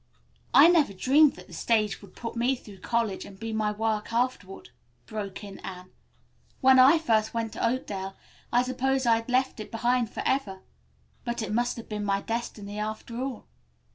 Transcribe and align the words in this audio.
"I 0.51 0.67
never 0.67 0.93
dreamed 0.93 1.35
that 1.35 1.45
the 1.45 1.53
stage 1.53 2.01
would 2.01 2.15
put 2.15 2.35
me 2.35 2.55
through 2.55 2.79
college 2.79 3.23
and 3.23 3.39
be 3.39 3.53
my 3.53 3.71
work 3.71 4.11
afterward," 4.11 4.71
broke 5.05 5.43
in 5.43 5.59
Anne. 5.59 5.91
"When 6.59 6.77
first 6.97 7.35
I 7.35 7.37
went 7.37 7.53
to 7.53 7.63
Oakdale 7.63 8.15
I 8.51 8.63
supposed 8.63 9.05
I 9.05 9.17
had 9.17 9.29
left 9.29 9.59
it 9.59 9.69
behind 9.69 10.09
forever. 10.09 10.61
But 11.23 11.43
it 11.43 11.53
must 11.53 11.77
have 11.77 11.87
been 11.87 12.03
my 12.03 12.21
destiny 12.21 12.79
after 12.79 13.17
all." 13.21 13.45